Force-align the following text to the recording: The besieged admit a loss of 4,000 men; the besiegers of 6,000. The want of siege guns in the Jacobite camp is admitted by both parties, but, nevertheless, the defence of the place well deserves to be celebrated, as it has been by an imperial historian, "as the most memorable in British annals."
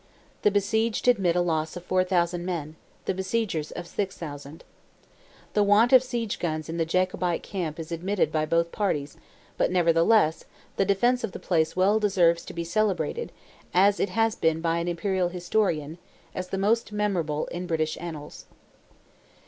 The 0.41 0.49
besieged 0.49 1.07
admit 1.07 1.35
a 1.35 1.41
loss 1.41 1.75
of 1.77 1.83
4,000 1.85 2.43
men; 2.43 2.75
the 3.05 3.13
besiegers 3.13 3.69
of 3.69 3.85
6,000. 3.85 4.63
The 5.53 5.61
want 5.61 5.93
of 5.93 6.01
siege 6.01 6.39
guns 6.39 6.67
in 6.67 6.77
the 6.77 6.87
Jacobite 6.87 7.43
camp 7.43 7.79
is 7.79 7.91
admitted 7.91 8.31
by 8.31 8.47
both 8.47 8.71
parties, 8.71 9.15
but, 9.59 9.69
nevertheless, 9.69 10.45
the 10.77 10.85
defence 10.85 11.23
of 11.23 11.33
the 11.33 11.39
place 11.39 11.75
well 11.75 11.99
deserves 11.99 12.43
to 12.45 12.53
be 12.55 12.63
celebrated, 12.63 13.31
as 13.75 13.99
it 13.99 14.09
has 14.09 14.33
been 14.33 14.59
by 14.59 14.79
an 14.79 14.87
imperial 14.87 15.29
historian, 15.29 15.99
"as 16.33 16.47
the 16.47 16.57
most 16.57 16.91
memorable 16.91 17.45
in 17.51 17.67
British 17.67 17.95
annals." 18.01 18.47